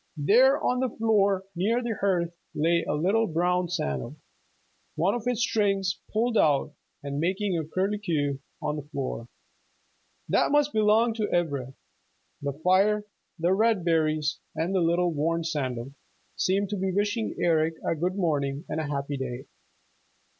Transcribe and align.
There 0.17 0.59
on 0.59 0.79
the 0.79 0.89
floor 0.89 1.43
near 1.55 1.79
the 1.83 1.95
hearth 2.01 2.33
lay 2.55 2.81
a 2.89 2.95
little 2.95 3.27
brown 3.27 3.69
sandal, 3.69 4.15
one 4.95 5.13
of 5.13 5.27
its 5.27 5.41
strings 5.41 5.99
pulled 6.11 6.39
out 6.39 6.73
and 7.03 7.19
making 7.19 7.55
a 7.55 7.63
curlycue 7.63 8.39
on 8.63 8.77
the 8.77 8.81
floor. 8.81 9.27
That 10.27 10.49
must 10.49 10.73
belong 10.73 11.13
to 11.13 11.29
Ivra. 11.31 11.75
The 12.41 12.53
fire, 12.63 13.05
the 13.37 13.53
red 13.53 13.85
berries, 13.85 14.39
and 14.55 14.73
the 14.73 14.81
little, 14.81 15.11
worn 15.13 15.43
sandal, 15.43 15.93
seemed 16.35 16.69
to 16.71 16.77
be 16.77 16.91
wishing 16.91 17.35
Eric 17.39 17.75
a 17.87 17.93
good 17.93 18.15
morning 18.15 18.65
and 18.67 18.79
a 18.79 18.87
happy 18.87 19.17
day. 19.17 19.45